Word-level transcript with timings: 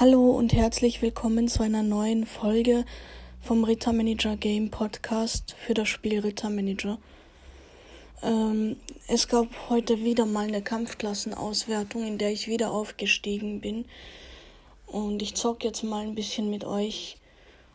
Hallo 0.00 0.30
und 0.30 0.54
herzlich 0.54 1.02
willkommen 1.02 1.46
zu 1.46 1.62
einer 1.62 1.82
neuen 1.82 2.24
Folge 2.24 2.86
vom 3.42 3.64
Rittermanager 3.64 4.34
Game 4.38 4.70
Podcast 4.70 5.54
für 5.58 5.74
das 5.74 5.90
Spiel 5.90 6.20
Rittermanager. 6.20 6.96
Ähm, 8.22 8.76
es 9.08 9.28
gab 9.28 9.48
heute 9.68 10.02
wieder 10.02 10.24
mal 10.24 10.48
eine 10.48 10.62
Kampfklassenauswertung, 10.62 12.06
in 12.06 12.16
der 12.16 12.32
ich 12.32 12.48
wieder 12.48 12.70
aufgestiegen 12.70 13.60
bin. 13.60 13.84
Und 14.86 15.20
ich 15.20 15.34
zock 15.34 15.64
jetzt 15.64 15.82
mal 15.82 16.02
ein 16.02 16.14
bisschen 16.14 16.48
mit 16.48 16.64
euch. 16.64 17.18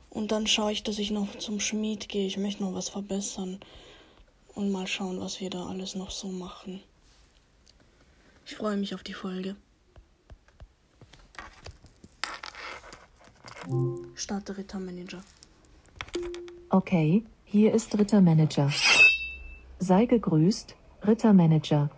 Und 0.10 0.32
dann 0.32 0.48
schaue 0.48 0.71
ich, 0.71 0.82
dass 0.82 0.98
ich 0.98 1.12
noch 1.12 1.38
zum 1.38 1.60
Schmied 1.60 2.10
gehe. 2.10 2.26
Ich 2.26 2.38
möchte 2.38 2.64
noch 2.64 2.73
was 2.73 2.89
verbessern. 2.89 3.60
Und 4.55 4.71
mal 4.71 4.88
schauen, 4.88 5.20
was 5.20 5.42
wir 5.42 5.52
da 5.52 5.68
alles 5.68 5.94
noch 5.94 6.10
so 6.10 6.30
machen. 6.30 6.82
Ich 8.48 8.55
freue 8.55 8.78
mich 8.78 8.96
auf 8.96 9.04
die 9.04 9.14
Folge. 9.14 9.55
Starte 14.14 14.58
Rittermanager. 14.58 15.22
Okay, 16.70 17.24
hier 17.46 17.74
ist 17.74 17.98
Rittermanager. 17.98 18.70
Sei 19.80 20.05
gegrüßt, 20.05 20.76
Rittermanager. 21.08 21.90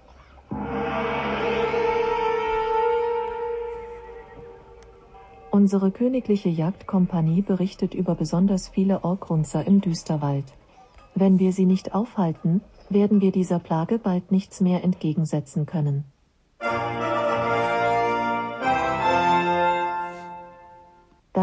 Unsere 5.52 5.92
königliche 5.92 6.50
Jagdkompanie 6.50 7.42
berichtet 7.42 7.94
über 7.94 8.16
besonders 8.16 8.70
viele 8.70 9.04
Orkrunzer 9.04 9.66
im 9.68 9.82
Düsterwald. 9.82 10.46
Wenn 11.16 11.40
wir 11.40 11.52
sie 11.52 11.66
nicht 11.66 11.94
aufhalten, 11.94 12.62
werden 12.90 13.20
wir 13.20 13.32
dieser 13.32 13.60
Plage 13.60 14.00
bald 14.00 14.32
nichts 14.32 14.62
mehr 14.62 14.84
entgegensetzen 14.84 15.66
können. 15.66 16.06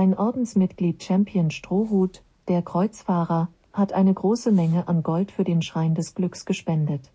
Dein 0.04 0.18
Ordensmitglied 0.18 1.02
Champion 1.02 1.50
Strohhut, 1.50 2.22
der 2.46 2.60
Kreuzfahrer, 2.60 3.48
hat 3.72 3.94
eine 3.94 4.12
große 4.12 4.52
Menge 4.52 4.86
an 4.86 5.02
Gold 5.02 5.32
für 5.32 5.44
den 5.44 5.62
Schrein 5.62 5.94
des 5.94 6.14
Glücks 6.14 6.44
gespendet. 6.44 7.10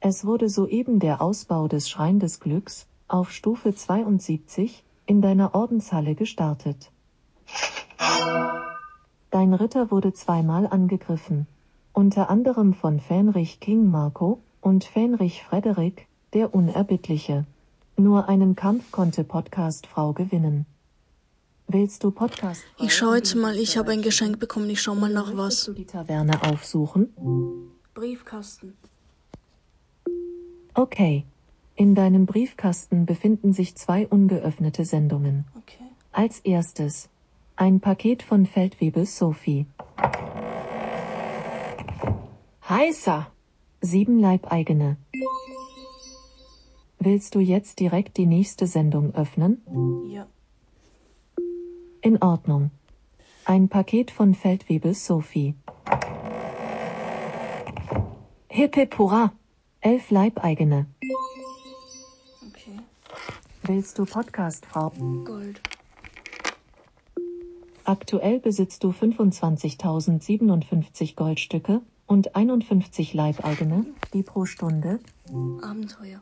Es 0.00 0.24
wurde 0.24 0.48
soeben 0.48 0.98
der 0.98 1.22
Ausbau 1.22 1.68
des 1.68 1.88
Schrein 1.88 2.18
des 2.18 2.40
Glücks 2.40 2.88
auf 3.06 3.30
Stufe 3.30 3.72
72 3.76 4.82
in 5.06 5.22
deiner 5.22 5.54
Ordenshalle 5.54 6.16
gestartet. 6.16 6.90
Dein 9.30 9.54
Ritter 9.54 9.92
wurde 9.92 10.14
zweimal 10.14 10.66
angegriffen, 10.66 11.46
unter 11.92 12.28
anderem 12.28 12.74
von 12.74 12.98
Fähnrich 12.98 13.60
King 13.60 13.88
Marco 13.88 14.40
und 14.60 14.82
Fähnrich 14.82 15.44
Frederik, 15.44 16.08
der 16.32 16.52
Unerbittliche. 16.52 17.46
Nur 17.96 18.28
einen 18.28 18.56
Kampf 18.56 18.90
konnte 18.90 19.22
Podcast 19.22 19.86
Frau 19.86 20.12
gewinnen. 20.12 20.66
Willst 21.66 22.04
du 22.04 22.10
Podcast? 22.10 22.62
Ich 22.78 22.94
schaue 22.94 23.16
jetzt 23.16 23.34
mal, 23.34 23.56
ich 23.56 23.76
habe 23.76 23.92
ein 23.92 24.02
Geschenk 24.02 24.38
bekommen, 24.38 24.68
ich 24.70 24.80
schau 24.82 24.94
mal 24.94 25.10
nach 25.12 25.36
was. 25.36 25.64
du 25.64 25.72
die 25.72 25.86
Taverne 25.86 26.42
aufsuchen? 26.42 27.08
Briefkasten. 27.94 28.76
Okay. 30.74 31.24
In 31.76 31.94
deinem 31.94 32.26
Briefkasten 32.26 33.06
befinden 33.06 33.52
sich 33.52 33.74
zwei 33.76 34.06
ungeöffnete 34.06 34.84
Sendungen. 34.84 35.46
Okay. 35.56 35.84
Als 36.12 36.40
erstes 36.40 37.08
ein 37.56 37.80
Paket 37.80 38.22
von 38.22 38.46
Feldwebel 38.46 39.06
Sophie. 39.06 39.66
Heißer! 42.68 43.26
Sieben 43.80 44.18
Leibeigene. 44.18 44.96
Willst 46.98 47.34
du 47.34 47.40
jetzt 47.40 47.80
direkt 47.80 48.16
die 48.16 48.26
nächste 48.26 48.66
Sendung 48.66 49.14
öffnen? 49.14 49.60
Ja. 50.08 50.26
In 52.04 52.20
Ordnung. 52.20 52.70
Ein 53.46 53.70
Paket 53.70 54.10
von 54.10 54.34
Feldwebel 54.34 54.92
Sophie. 54.92 55.54
Hip 58.50 58.74
hip 58.74 58.98
hurra! 58.98 59.32
Elf 59.80 60.10
Leibeigene. 60.10 60.84
Okay. 62.46 62.78
Willst 63.62 63.98
du 63.98 64.04
Podcast, 64.04 64.66
Frau? 64.66 64.92
Gold. 65.24 65.62
Aktuell 67.84 68.38
besitzt 68.38 68.84
du 68.84 68.90
25.057 68.90 71.16
Goldstücke 71.16 71.80
und 72.06 72.36
51 72.36 73.14
Leibeigene, 73.14 73.86
die 74.12 74.22
pro 74.22 74.44
Stunde 74.44 75.00
Abenteuer. 75.62 76.20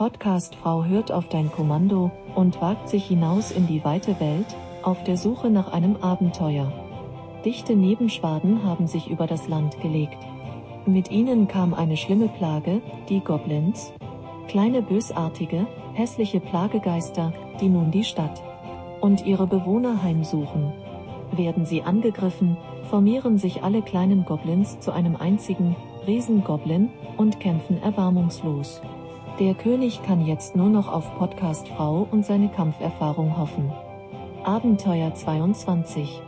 Podcast-Frau 0.00 0.84
hört 0.84 1.12
auf 1.12 1.28
dein 1.28 1.52
Kommando 1.52 2.10
und 2.34 2.58
wagt 2.62 2.88
sich 2.88 3.04
hinaus 3.04 3.50
in 3.50 3.66
die 3.66 3.84
weite 3.84 4.18
Welt, 4.18 4.46
auf 4.82 5.04
der 5.04 5.18
Suche 5.18 5.50
nach 5.50 5.74
einem 5.74 5.96
Abenteuer. 5.96 6.72
Dichte 7.44 7.76
Nebenschwaden 7.76 8.64
haben 8.64 8.86
sich 8.86 9.10
über 9.10 9.26
das 9.26 9.46
Land 9.46 9.78
gelegt. 9.82 10.16
Mit 10.86 11.10
ihnen 11.10 11.48
kam 11.48 11.74
eine 11.74 11.98
schlimme 11.98 12.28
Plage, 12.28 12.80
die 13.10 13.20
Goblins. 13.20 13.92
Kleine 14.48 14.80
bösartige, 14.80 15.66
hässliche 15.92 16.40
Plagegeister, 16.40 17.34
die 17.60 17.68
nun 17.68 17.90
die 17.90 18.04
Stadt 18.04 18.42
und 19.02 19.26
ihre 19.26 19.46
Bewohner 19.46 20.02
heimsuchen. 20.02 20.72
Werden 21.32 21.66
sie 21.66 21.82
angegriffen, 21.82 22.56
formieren 22.88 23.36
sich 23.36 23.62
alle 23.64 23.82
kleinen 23.82 24.24
Goblins 24.24 24.80
zu 24.80 24.92
einem 24.92 25.16
einzigen, 25.16 25.76
Riesengoblin 26.06 26.88
und 27.18 27.38
kämpfen 27.38 27.82
erbarmungslos. 27.82 28.80
Der 29.40 29.54
König 29.54 30.02
kann 30.02 30.26
jetzt 30.26 30.54
nur 30.54 30.68
noch 30.68 30.92
auf 30.92 31.16
Podcast 31.16 31.66
Frau 31.68 32.06
und 32.10 32.26
seine 32.26 32.50
Kampferfahrung 32.50 33.38
hoffen. 33.38 33.72
Abenteuer 34.44 35.14
22. 35.14 36.20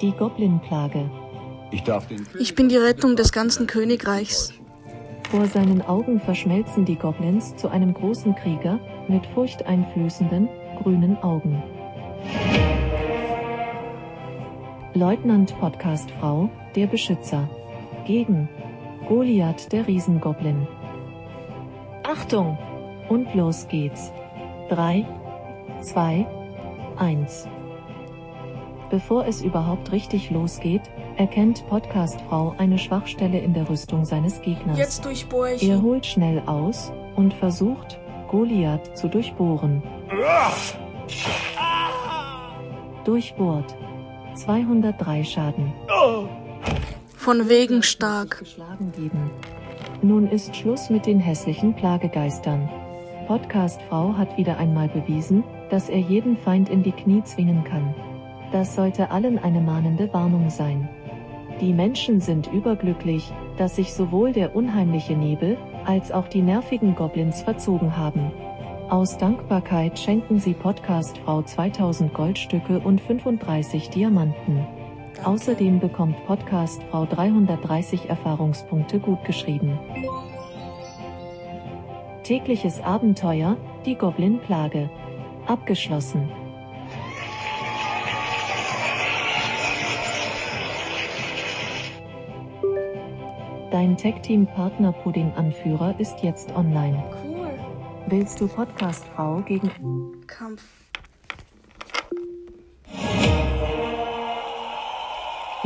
Die 0.00 0.12
Goblin-Plage. 0.12 1.10
Ich 1.72 1.82
darf 1.82 2.06
den 2.06 2.26
Ich 2.40 2.54
bin 2.54 2.70
die 2.70 2.78
Rettung 2.78 3.16
des 3.16 3.32
ganzen 3.32 3.66
Königreichs. 3.66 4.54
Vor 5.30 5.44
seinen 5.44 5.82
Augen 5.82 6.18
verschmelzen 6.20 6.86
die 6.86 6.96
Goblins 6.96 7.54
zu 7.56 7.68
einem 7.68 7.92
großen 7.92 8.34
Krieger 8.34 8.80
mit 9.08 9.26
furchteinflößenden, 9.26 10.48
grünen 10.82 11.18
Augen. 11.18 11.62
Leutnant 14.94 15.54
Podcast 15.60 16.10
Frau, 16.12 16.48
der 16.74 16.86
Beschützer. 16.86 17.46
Gegen 18.06 18.48
Goliath 19.06 19.70
der 19.70 19.86
Riesengoblin. 19.86 20.66
Achtung! 22.16 22.56
Und 23.08 23.34
los 23.34 23.66
geht's. 23.66 24.12
3, 24.68 25.04
2, 25.80 26.24
1. 26.96 27.48
Bevor 28.88 29.26
es 29.26 29.42
überhaupt 29.42 29.90
richtig 29.90 30.30
losgeht, 30.30 30.82
erkennt 31.16 31.66
Podcast 31.66 32.20
Frau 32.28 32.54
eine 32.56 32.78
Schwachstelle 32.78 33.40
in 33.40 33.52
der 33.52 33.68
Rüstung 33.68 34.04
seines 34.04 34.40
Gegners. 34.42 34.78
Jetzt 34.78 35.04
durchbohre 35.04 35.54
ich 35.54 35.68
Er 35.68 35.82
holt 35.82 36.06
schnell 36.06 36.40
aus 36.46 36.92
und 37.16 37.34
versucht, 37.34 37.98
Goliath 38.30 38.96
zu 38.96 39.08
durchbohren. 39.08 39.82
Durchbohrt. 43.04 43.74
203 44.36 45.24
Schaden. 45.24 45.72
Von 47.16 47.48
wegen 47.48 47.82
stark. 47.82 48.38
Geschlagen 48.38 48.92
geben. 48.92 49.32
Nun 50.04 50.28
ist 50.28 50.54
Schluss 50.54 50.90
mit 50.90 51.06
den 51.06 51.18
hässlichen 51.18 51.72
Plagegeistern. 51.72 52.68
Podcast 53.26 53.80
Frau 53.88 54.12
hat 54.12 54.36
wieder 54.36 54.58
einmal 54.58 54.86
bewiesen, 54.86 55.42
dass 55.70 55.88
er 55.88 55.98
jeden 55.98 56.36
Feind 56.36 56.68
in 56.68 56.82
die 56.82 56.92
Knie 56.92 57.22
zwingen 57.22 57.64
kann. 57.64 57.94
Das 58.52 58.74
sollte 58.74 59.10
allen 59.10 59.38
eine 59.38 59.62
mahnende 59.62 60.12
Warnung 60.12 60.50
sein. 60.50 60.90
Die 61.62 61.72
Menschen 61.72 62.20
sind 62.20 62.52
überglücklich, 62.52 63.32
dass 63.56 63.76
sich 63.76 63.94
sowohl 63.94 64.32
der 64.32 64.54
unheimliche 64.54 65.16
Nebel 65.16 65.56
als 65.86 66.12
auch 66.12 66.28
die 66.28 66.42
nervigen 66.42 66.94
Goblins 66.94 67.40
verzogen 67.40 67.96
haben. 67.96 68.30
Aus 68.90 69.16
Dankbarkeit 69.16 69.98
schenken 69.98 70.38
sie 70.38 70.52
Podcast 70.52 71.16
Frau 71.16 71.40
2000 71.40 72.12
Goldstücke 72.12 72.78
und 72.78 73.00
35 73.00 73.88
Diamanten. 73.88 74.66
Außerdem 75.22 75.80
bekommt 75.80 76.24
Podcast 76.26 76.82
Frau 76.90 77.06
330 77.06 78.10
Erfahrungspunkte 78.10 78.98
gutgeschrieben. 78.98 79.78
Tägliches 82.24 82.80
Abenteuer, 82.82 83.56
die 83.86 83.94
Goblin-Plage. 83.94 84.90
Abgeschlossen. 85.46 86.28
Dein 93.70 93.96
Tech-Team-Partner 93.96 94.92
Pudding-Anführer 94.92 95.98
ist 95.98 96.22
jetzt 96.22 96.54
online. 96.54 97.02
Cool. 97.24 97.50
Willst 98.06 98.40
du 98.40 98.46
Podcast 98.46 99.04
Frau 99.14 99.40
gegen 99.40 99.70
Kampf. 100.26 100.83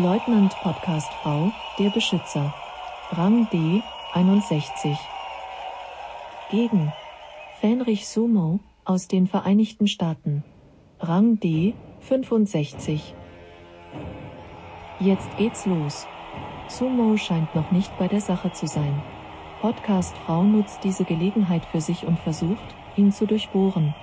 Leutnant 0.00 0.54
Podcast 0.62 1.12
Frau, 1.14 1.50
der 1.76 1.90
Beschützer. 1.90 2.54
Rang 3.10 3.48
D, 3.50 3.82
61. 4.14 4.96
Gegen 6.52 6.92
Fenrich 7.60 8.06
Sumo, 8.06 8.60
aus 8.84 9.08
den 9.08 9.26
Vereinigten 9.26 9.88
Staaten. 9.88 10.44
Rang 11.00 11.40
D 11.40 11.74
65. 12.02 13.12
Jetzt 15.00 15.36
geht's 15.36 15.66
los. 15.66 16.06
Sumo 16.68 17.16
scheint 17.16 17.52
noch 17.56 17.72
nicht 17.72 17.90
bei 17.98 18.06
der 18.06 18.20
Sache 18.20 18.52
zu 18.52 18.68
sein. 18.68 19.02
Podcast 19.60 20.16
Frau 20.18 20.44
nutzt 20.44 20.84
diese 20.84 21.02
Gelegenheit 21.02 21.64
für 21.64 21.80
sich 21.80 22.06
und 22.06 22.20
versucht, 22.20 22.76
ihn 22.94 23.10
zu 23.10 23.26
durchbohren. 23.26 23.96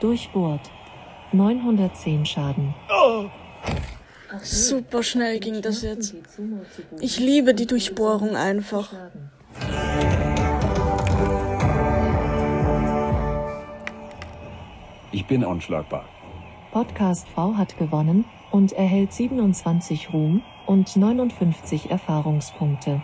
Durchbohrt. 0.00 0.68
910 1.34 2.26
Schaden. 2.26 2.74
Super 4.42 5.02
schnell 5.02 5.38
ging 5.40 5.60
das 5.62 5.82
jetzt. 5.82 6.14
Ich 7.00 7.18
liebe 7.18 7.54
die 7.54 7.66
Durchbohrung 7.66 8.36
einfach. 8.36 8.92
Ich 15.10 15.26
bin 15.26 15.44
unschlagbar. 15.44 16.04
Podcast 16.72 17.28
Frau 17.28 17.54
hat 17.56 17.76
gewonnen 17.76 18.24
und 18.50 18.72
erhält 18.72 19.12
27 19.12 20.12
Ruhm 20.12 20.42
und 20.66 20.96
59 20.96 21.90
Erfahrungspunkte. 21.90 23.02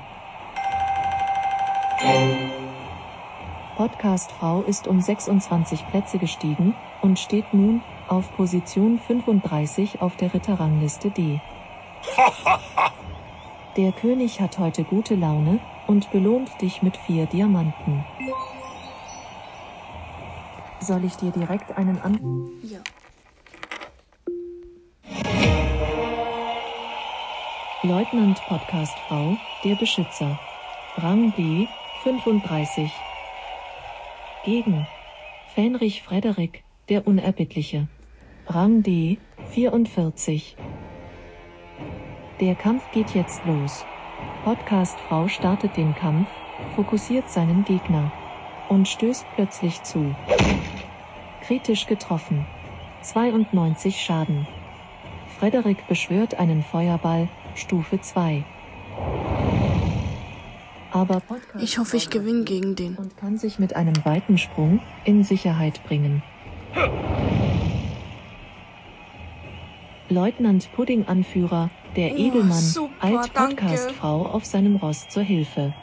Podcast 3.76 4.32
Frau 4.32 4.62
ist 4.62 4.86
um 4.88 5.00
26 5.00 5.86
Plätze 5.88 6.18
gestiegen 6.18 6.74
und 7.02 7.18
steht 7.18 7.52
nun 7.52 7.82
auf 8.08 8.34
Position 8.36 8.98
35 8.98 10.00
auf 10.00 10.16
der 10.16 10.32
Ritterrangliste 10.34 11.10
D. 11.10 11.40
Der 13.76 13.92
König 13.92 14.40
hat 14.40 14.58
heute 14.58 14.82
gute 14.82 15.14
Laune 15.14 15.60
und 15.86 16.10
belohnt 16.10 16.50
dich 16.60 16.82
mit 16.82 16.96
vier 16.96 17.26
Diamanten. 17.26 18.04
Soll 20.80 21.04
ich 21.04 21.14
dir 21.14 21.30
direkt 21.30 21.76
einen 21.78 22.00
an... 22.00 22.50
Ja. 22.64 22.80
Leutnant 27.84 28.40
Podcast 28.48 28.98
Frau, 29.06 29.36
der 29.64 29.76
Beschützer. 29.76 30.40
Rang 30.96 31.32
B, 31.36 31.68
35. 32.02 32.90
Gegen 34.44 34.88
Fähnrich 35.54 36.02
Frederik, 36.02 36.64
der 36.88 37.06
Unerbittliche. 37.06 37.86
Rang 38.50 38.82
D, 38.82 39.18
44. 39.50 40.56
Der 42.40 42.54
Kampf 42.54 42.82
geht 42.92 43.14
jetzt 43.14 43.44
los. 43.44 43.84
Podcast 44.42 44.98
Frau 45.00 45.28
startet 45.28 45.76
den 45.76 45.94
Kampf, 45.94 46.26
fokussiert 46.74 47.28
seinen 47.28 47.66
Gegner 47.66 48.10
und 48.70 48.88
stößt 48.88 49.26
plötzlich 49.34 49.82
zu. 49.82 50.14
Kritisch 51.42 51.86
getroffen. 51.86 52.46
92 53.02 54.00
Schaden. 54.00 54.46
Frederik 55.38 55.86
beschwört 55.86 56.38
einen 56.38 56.62
Feuerball, 56.62 57.28
Stufe 57.54 58.00
2. 58.00 58.46
Aber 60.90 61.20
Podcast 61.20 61.62
Ich 61.62 61.76
hoffe, 61.76 61.98
ich 61.98 62.08
gewinne 62.08 62.44
gegen 62.44 62.74
den. 62.74 62.96
und 62.96 63.14
kann 63.18 63.36
sich 63.36 63.58
mit 63.58 63.76
einem 63.76 64.06
weiten 64.06 64.38
Sprung 64.38 64.80
in 65.04 65.22
Sicherheit 65.22 65.84
bringen. 65.84 66.22
Leutnant 70.08 70.70
Pudding-Anführer, 70.74 71.70
der 71.96 72.12
Oh, 72.12 72.16
Edelmann, 72.16 72.52
super, 72.58 72.92
eilt. 73.04 73.34
Podcast-Frau 73.34 74.22
auf 74.26 74.44
seinem 74.44 74.76
Ross 74.76 75.08
zur 75.08 75.22
Hilfe. 75.22 75.74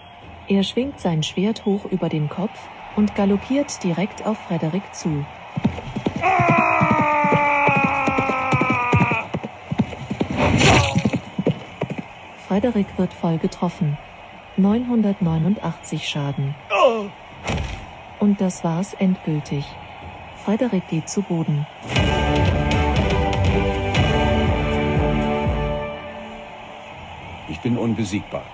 Er 0.48 0.64
schwingt 0.64 1.00
sein 1.00 1.24
Schwert 1.24 1.66
hoch 1.66 1.86
über 1.86 2.10
den 2.10 2.30
Kopf 2.30 2.58
und 2.96 3.16
galoppiert 3.16 3.84
direkt 3.84 4.26
auf 4.26 4.38
Frederik 4.48 4.84
zu. 4.94 5.26
Frederik 12.48 12.88
wird 12.98 13.14
voll 13.14 13.38
getroffen. 13.38 13.98
989 14.58 16.08
Schaden. 16.08 16.56
Und 18.20 18.40
das 18.40 18.64
war's 18.64 18.94
endgültig. 18.94 19.66
Frederik 20.46 20.88
geht 20.88 21.10
zu 21.10 21.22
Boden. 21.22 21.66
Bin 27.66 27.80
unbesiegbar. 27.80 28.46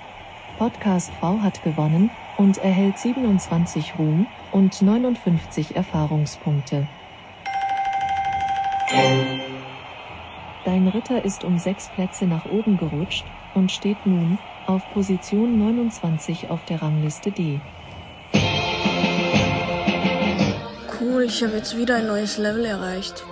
Podcast 0.57 1.11
Frau 1.19 1.41
hat 1.41 1.61
gewonnen 1.63 2.09
und 2.37 2.57
erhält 2.59 2.97
27 2.97 3.95
Ruhm 3.99 4.25
und 4.53 4.81
59 4.81 5.75
Erfahrungspunkte. 5.75 6.87
Dein 10.63 10.87
Ritter 10.87 11.25
ist 11.25 11.43
um 11.43 11.59
sechs 11.59 11.89
Plätze 11.89 12.25
nach 12.25 12.45
oben 12.45 12.77
gerutscht 12.77 13.25
und 13.53 13.69
steht 13.69 14.05
nun 14.05 14.37
auf 14.65 14.81
Position 14.93 15.59
29 15.59 16.49
auf 16.49 16.63
der 16.63 16.81
Rangliste 16.81 17.31
D. 17.31 17.59
Cool, 21.01 21.23
ich 21.23 21.43
habe 21.43 21.57
jetzt 21.57 21.75
wieder 21.75 21.97
ein 21.97 22.07
neues 22.07 22.37
Level 22.37 22.63
erreicht. 22.63 23.25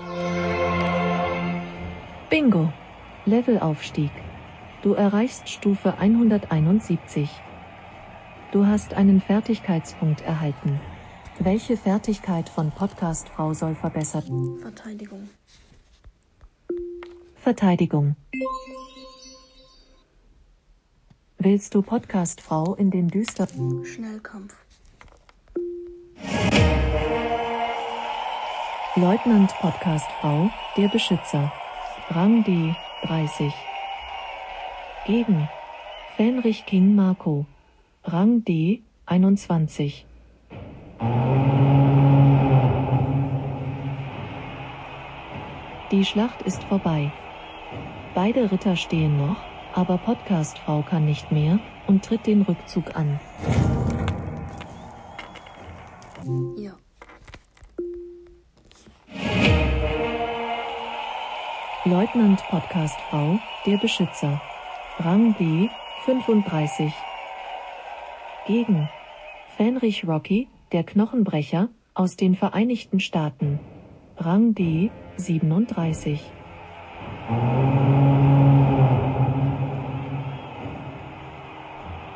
Bingo! 2.30 2.74
Levelaufstieg. 3.26 4.12
Du 4.82 4.94
erreichst 4.94 5.50
Stufe 5.50 5.98
171. 5.98 7.30
Du 8.54 8.66
hast 8.66 8.94
einen 8.94 9.20
Fertigkeitspunkt 9.20 10.22
erhalten. 10.22 10.80
Welche 11.38 11.76
Fertigkeit 11.76 12.48
von 12.48 12.72
Podcast 12.72 13.28
Frau 13.28 13.54
soll 13.54 13.76
verbessert? 13.76 14.24
Verteidigung. 14.62 15.30
Verteidigung. 17.36 18.16
Willst 21.40 21.76
du 21.76 21.82
Podcast 21.82 22.40
Frau 22.40 22.76
in 22.76 22.90
den 22.90 23.10
düsteren 23.10 23.86
Schnellkampf. 23.86 24.56
Leutnant 28.96 29.54
Podcast 29.60 30.10
Frau, 30.22 30.50
der 30.78 30.88
Beschützer. 30.88 31.52
Rang 32.12 32.46
D 32.46 32.74
30. 33.04 33.54
Gegen 35.10 35.50
Fenrich 36.18 36.68
King 36.68 36.94
Marco. 36.94 37.48
Rang 38.04 38.44
D 38.44 38.84
21. 39.08 40.06
Die 45.92 46.06
Schlacht 46.06 46.44
ist 46.44 46.64
vorbei. 46.66 47.12
Beide 48.14 48.52
Ritter 48.52 48.76
stehen 48.76 49.18
noch, 49.18 49.38
aber 49.74 49.98
Podcast 49.98 50.60
Frau 50.60 50.84
kann 50.84 51.06
nicht 51.06 51.32
mehr 51.32 51.58
und 51.88 52.06
tritt 52.06 52.28
den 52.28 52.44
Rückzug 52.44 52.96
an. 52.96 53.20
Ja. 56.56 56.74
Leutnant 61.84 62.44
Podcast 62.52 63.00
Frau, 63.10 63.40
der 63.66 63.78
Beschützer. 63.78 64.40
Rang 65.02 65.34
B 65.36 65.70
35. 66.04 66.92
Gegen 68.46 68.90
Fenrich 69.56 70.06
Rocky, 70.06 70.50
der 70.74 70.84
Knochenbrecher, 70.84 71.70
aus 71.94 72.18
den 72.18 72.36
Vereinigten 72.36 73.00
Staaten. 73.00 73.62
Rang 74.18 74.54
D 74.56 74.92
37. 75.16 76.20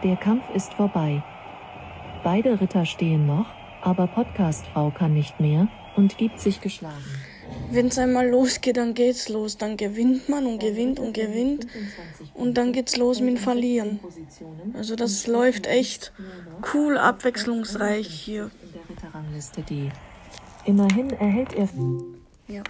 Der 0.04 0.18
Kampf 0.18 0.44
ist 0.54 0.74
vorbei. 0.74 1.24
Beide 2.22 2.60
Ritter 2.60 2.86
stehen 2.86 3.26
noch, 3.26 3.46
aber 3.82 4.08
Podcast 4.08 4.68
Frau 4.68 4.90
kann 4.90 5.14
nicht 5.14 5.40
mehr 5.40 5.70
und 5.96 6.18
gibt 6.18 6.38
sich 6.42 6.60
geschlagen. 6.60 7.23
Wenn 7.74 7.88
es 7.88 7.98
einmal 7.98 8.30
losgeht, 8.30 8.78
dann 8.78 8.94
geht's 8.94 9.30
los. 9.30 9.58
Dann 9.58 9.78
gewinnt 9.78 10.30
man 10.30 10.46
und 10.46 10.60
gewinnt 10.60 11.00
und 11.00 11.14
gewinnt. 11.14 11.66
Und 12.36 12.56
dann 12.56 12.72
geht's 12.72 12.98
los 12.98 13.20
mit 13.20 13.30
dem 13.30 13.38
Verlieren. 13.38 14.00
Also 14.76 14.96
das 14.96 15.26
läuft 15.26 15.66
echt 15.66 16.14
cool, 16.74 17.00
abwechslungsreich 17.00 18.08
hier. 18.08 18.52
in 18.62 18.72
der 18.74 18.90
Ritterrangliste 18.90 19.62
D. 19.64 19.90
Immerhin 20.66 21.10
erhält 21.12 21.54
er 21.54 21.68
Ja. 22.48 22.62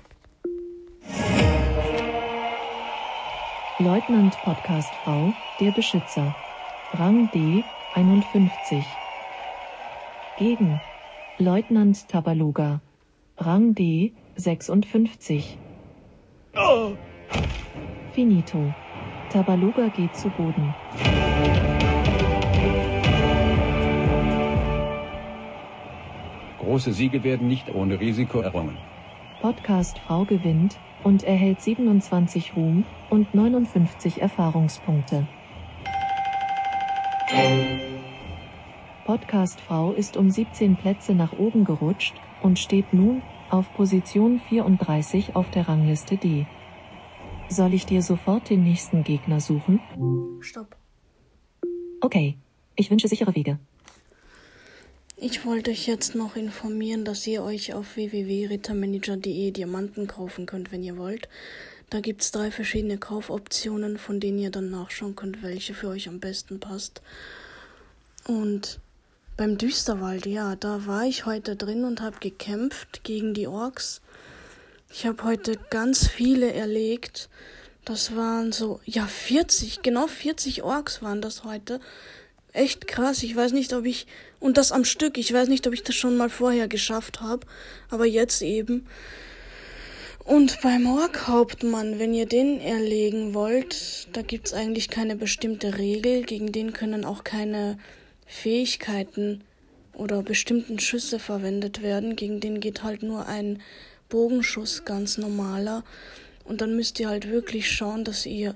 Leutnant 3.79 4.37
Podcast 4.43 4.89
Frau, 5.03 5.33
der 5.59 5.71
Beschützer. 5.71 6.33
Rang 6.93 7.29
D 7.33 7.61
51. 7.95 8.85
Gegen 10.37 10.79
Leutnant 11.39 12.07
Tabaluga. 12.07 12.79
Rang 13.37 13.75
D 13.75 14.13
56. 14.35 15.57
Finito. 18.13 18.73
Tabaluga 19.29 19.87
geht 19.87 20.15
zu 20.15 20.29
Boden. 20.29 20.73
Große 26.59 26.93
Siege 26.93 27.23
werden 27.23 27.47
nicht 27.47 27.73
ohne 27.73 27.99
Risiko 27.99 28.39
errungen. 28.39 28.77
Podcast 29.41 29.99
Frau 29.99 30.25
gewinnt 30.25 30.79
und 31.03 31.23
erhält 31.23 31.61
27 31.61 32.55
Ruhm 32.55 32.85
und 33.09 33.33
59 33.35 34.21
Erfahrungspunkte. 34.21 35.27
Podcast 39.05 39.59
Frau 39.61 39.91
ist 39.91 40.17
um 40.17 40.29
17 40.29 40.75
Plätze 40.75 41.13
nach 41.13 41.33
oben 41.33 41.65
gerutscht 41.65 42.15
und 42.41 42.57
steht 42.57 42.93
nun 42.93 43.21
auf 43.53 43.71
Position 43.75 44.41
34 44.49 45.35
auf 45.35 45.49
der 45.51 45.67
Rangliste 45.67 46.17
D. 46.17 46.47
Soll 47.49 47.75
ich 47.75 47.85
dir 47.85 48.01
sofort 48.01 48.49
den 48.49 48.63
nächsten 48.63 49.03
Gegner 49.03 49.39
suchen? 49.39 49.79
Stopp. 50.41 50.75
Okay. 52.01 52.35
Ich 52.75 52.89
wünsche 52.89 53.07
sichere 53.07 53.35
Wege. 53.35 53.59
Ich 55.15 55.45
wollte 55.45 55.69
euch 55.69 55.85
jetzt 55.85 56.15
noch 56.15 56.35
informieren, 56.35 57.05
dass 57.05 57.27
ihr 57.27 57.43
euch 57.43 57.75
auf 57.75 57.95
www.rittermanager.de 57.95 59.51
Diamanten 59.51 60.07
kaufen 60.07 60.47
könnt, 60.47 60.71
wenn 60.71 60.81
ihr 60.81 60.97
wollt. 60.97 61.29
Da 61.91 61.99
gibt's 61.99 62.31
drei 62.31 62.49
verschiedene 62.49 62.97
Kaufoptionen, 62.97 63.99
von 63.99 64.19
denen 64.19 64.39
ihr 64.39 64.49
dann 64.49 64.71
nachschauen 64.71 65.15
könnt, 65.15 65.43
welche 65.43 65.75
für 65.75 65.89
euch 65.89 66.09
am 66.09 66.19
besten 66.19 66.59
passt. 66.59 67.03
Und 68.27 68.79
beim 69.35 69.57
Düsterwald, 69.57 70.25
ja, 70.25 70.55
da 70.55 70.85
war 70.85 71.05
ich 71.05 71.25
heute 71.25 71.55
drin 71.55 71.85
und 71.85 72.01
habe 72.01 72.17
gekämpft 72.19 73.03
gegen 73.03 73.33
die 73.33 73.47
Orks. 73.47 74.01
Ich 74.91 75.05
habe 75.07 75.23
heute 75.23 75.57
ganz 75.69 76.07
viele 76.07 76.53
erlegt. 76.53 77.29
Das 77.83 78.15
waren 78.15 78.51
so, 78.51 78.79
ja, 78.85 79.07
40, 79.07 79.81
genau 79.81 80.07
40 80.07 80.63
Orks 80.63 81.01
waren 81.01 81.21
das 81.21 81.43
heute. 81.43 81.79
Echt 82.53 82.87
krass. 82.87 83.23
Ich 83.23 83.35
weiß 83.35 83.53
nicht, 83.53 83.73
ob 83.73 83.85
ich, 83.85 84.05
und 84.39 84.57
das 84.57 84.71
am 84.71 84.85
Stück, 84.85 85.17
ich 85.17 85.33
weiß 85.33 85.49
nicht, 85.49 85.65
ob 85.65 85.73
ich 85.73 85.83
das 85.83 85.95
schon 85.95 86.15
mal 86.15 86.29
vorher 86.29 86.67
geschafft 86.67 87.21
habe, 87.21 87.47
aber 87.89 88.05
jetzt 88.05 88.43
eben. 88.43 88.85
Und 90.23 90.61
beim 90.61 90.85
Ork-Hauptmann, 90.85 91.97
wenn 91.97 92.13
ihr 92.13 92.27
den 92.27 92.61
erlegen 92.61 93.33
wollt, 93.33 94.07
da 94.13 94.21
gibt's 94.21 94.53
eigentlich 94.53 94.89
keine 94.89 95.15
bestimmte 95.15 95.77
Regel, 95.79 96.21
gegen 96.21 96.51
den 96.51 96.71
können 96.71 97.03
auch 97.03 97.23
keine 97.23 97.77
Fähigkeiten 98.25 99.43
oder 99.93 100.23
bestimmten 100.23 100.79
Schüsse 100.79 101.19
verwendet 101.19 101.81
werden. 101.81 102.15
Gegen 102.15 102.39
den 102.39 102.59
geht 102.59 102.83
halt 102.83 103.03
nur 103.03 103.27
ein 103.27 103.61
Bogenschuss 104.09 104.85
ganz 104.85 105.17
normaler. 105.17 105.83
Und 106.43 106.61
dann 106.61 106.75
müsst 106.75 106.99
ihr 106.99 107.09
halt 107.09 107.29
wirklich 107.29 107.71
schauen, 107.71 108.03
dass 108.03 108.25
ihr 108.25 108.55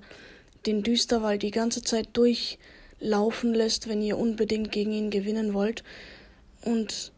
den 0.66 0.84
Düsterwald 0.84 1.44
die 1.44 1.52
ganze 1.52 1.82
Zeit 1.82 2.10
durchlaufen 2.14 3.54
lässt, 3.54 3.88
wenn 3.88 4.02
ihr 4.02 4.18
unbedingt 4.18 4.72
gegen 4.72 4.92
ihn 4.92 5.10
gewinnen 5.10 5.54
wollt. 5.54 5.84
Und 6.64 7.12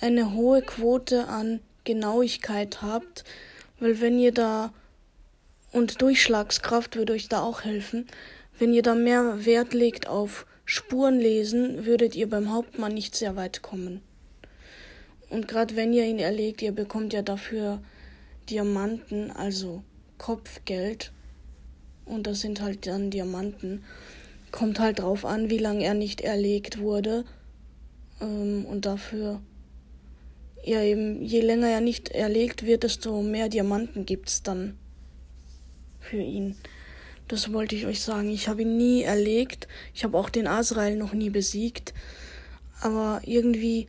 eine 0.00 0.34
hohe 0.34 0.62
Quote 0.62 1.28
an 1.28 1.60
Genauigkeit 1.84 2.82
habt, 2.82 3.24
weil 3.78 4.00
wenn 4.00 4.18
ihr 4.18 4.32
da 4.32 4.72
und 5.72 6.02
Durchschlagskraft 6.02 6.96
würde 6.96 7.12
euch 7.12 7.28
da 7.28 7.42
auch 7.42 7.62
helfen, 7.62 8.06
wenn 8.58 8.72
ihr 8.72 8.82
da 8.82 8.94
mehr 8.94 9.46
Wert 9.46 9.72
legt 9.72 10.08
auf 10.08 10.46
Spuren 10.72 11.18
lesen, 11.18 11.84
würdet 11.84 12.14
ihr 12.14 12.30
beim 12.30 12.52
Hauptmann 12.52 12.94
nicht 12.94 13.16
sehr 13.16 13.34
weit 13.34 13.60
kommen. 13.60 14.02
Und 15.28 15.48
gerade 15.48 15.74
wenn 15.74 15.92
ihr 15.92 16.06
ihn 16.06 16.20
erlegt, 16.20 16.62
ihr 16.62 16.70
bekommt 16.70 17.12
ja 17.12 17.22
dafür 17.22 17.82
Diamanten, 18.48 19.32
also 19.32 19.82
Kopfgeld. 20.16 21.10
Und 22.04 22.28
das 22.28 22.42
sind 22.42 22.60
halt 22.60 22.86
dann 22.86 23.10
Diamanten. 23.10 23.82
Kommt 24.52 24.78
halt 24.78 25.00
drauf 25.00 25.24
an, 25.24 25.50
wie 25.50 25.58
lange 25.58 25.82
er 25.82 25.94
nicht 25.94 26.20
erlegt 26.20 26.78
wurde. 26.78 27.24
Ähm, 28.20 28.64
und 28.64 28.86
dafür, 28.86 29.42
ja 30.64 30.84
eben, 30.84 31.20
je 31.20 31.40
länger 31.40 31.66
er 31.66 31.80
nicht 31.80 32.10
erlegt 32.10 32.64
wird, 32.64 32.84
desto 32.84 33.22
mehr 33.22 33.48
Diamanten 33.48 34.06
gibt's 34.06 34.44
dann 34.44 34.78
für 35.98 36.22
ihn. 36.22 36.54
Das 37.30 37.52
wollte 37.52 37.76
ich 37.76 37.86
euch 37.86 38.02
sagen. 38.02 38.28
Ich 38.28 38.48
habe 38.48 38.62
ihn 38.62 38.76
nie 38.76 39.02
erlegt. 39.02 39.68
Ich 39.94 40.02
habe 40.02 40.18
auch 40.18 40.30
den 40.30 40.48
Azrael 40.48 40.96
noch 40.96 41.12
nie 41.12 41.30
besiegt. 41.30 41.94
Aber 42.80 43.20
irgendwie 43.24 43.86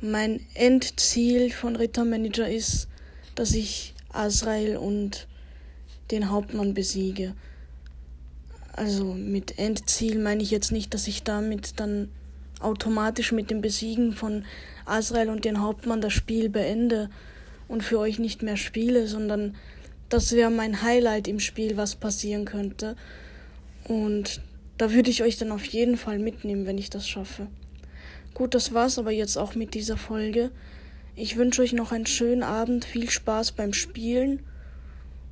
mein 0.00 0.40
Endziel 0.54 1.50
von 1.50 1.76
Rittermanager 1.76 2.48
ist, 2.48 2.88
dass 3.34 3.52
ich 3.52 3.92
Azrael 4.08 4.78
und 4.78 5.28
den 6.10 6.30
Hauptmann 6.30 6.72
besiege. 6.72 7.34
Also 8.72 9.12
mit 9.12 9.58
Endziel 9.58 10.18
meine 10.18 10.42
ich 10.42 10.50
jetzt 10.50 10.72
nicht, 10.72 10.94
dass 10.94 11.06
ich 11.06 11.22
damit 11.22 11.78
dann 11.80 12.08
automatisch 12.60 13.32
mit 13.32 13.50
dem 13.50 13.60
Besiegen 13.60 14.14
von 14.14 14.46
Azrael 14.86 15.28
und 15.28 15.44
den 15.44 15.60
Hauptmann 15.60 16.00
das 16.00 16.14
Spiel 16.14 16.48
beende 16.48 17.10
und 17.68 17.82
für 17.82 17.98
euch 17.98 18.18
nicht 18.18 18.42
mehr 18.42 18.56
spiele, 18.56 19.06
sondern 19.06 19.54
das 20.14 20.30
wäre 20.30 20.50
mein 20.50 20.80
Highlight 20.80 21.26
im 21.26 21.40
Spiel, 21.40 21.76
was 21.76 21.96
passieren 21.96 22.44
könnte. 22.44 22.94
Und 23.88 24.40
da 24.78 24.92
würde 24.92 25.10
ich 25.10 25.24
euch 25.24 25.38
dann 25.38 25.50
auf 25.50 25.64
jeden 25.64 25.96
Fall 25.96 26.20
mitnehmen, 26.20 26.66
wenn 26.66 26.78
ich 26.78 26.88
das 26.88 27.08
schaffe. 27.08 27.48
Gut, 28.32 28.54
das 28.54 28.72
war's 28.72 28.96
aber 28.96 29.10
jetzt 29.10 29.36
auch 29.36 29.56
mit 29.56 29.74
dieser 29.74 29.96
Folge. 29.96 30.52
Ich 31.16 31.36
wünsche 31.36 31.62
euch 31.62 31.72
noch 31.72 31.90
einen 31.90 32.06
schönen 32.06 32.44
Abend, 32.44 32.84
viel 32.84 33.10
Spaß 33.10 33.52
beim 33.52 33.72
Spielen 33.72 34.44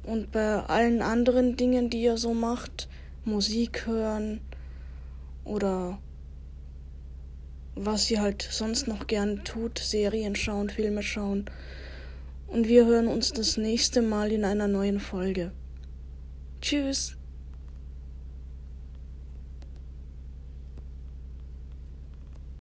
und 0.03 0.33
bei 0.33 0.59
allen 0.59 1.01
anderen 1.01 1.57
Dingen, 1.57 1.89
die 1.89 2.03
ihr 2.03 2.17
so 2.17 2.35
macht. 2.35 2.89
Musik 3.25 3.87
hören 3.87 4.41
oder 5.45 6.01
was 7.77 8.11
ihr 8.11 8.21
halt 8.21 8.43
sonst 8.51 8.89
noch 8.89 9.07
gern 9.07 9.45
tut, 9.45 9.79
Serien 9.79 10.35
schauen, 10.35 10.71
Filme 10.71 11.05
schauen 11.05 11.47
und 12.53 12.69
wir 12.69 12.87
hören 12.87 13.09
uns 13.09 13.33
das 13.33 13.57
nächste 13.57 14.03
Mal 14.03 14.31
in 14.31 14.45
einer 14.45 14.69
neuen 14.69 15.01
Folge. 15.01 15.53
Tschüss. 16.61 17.17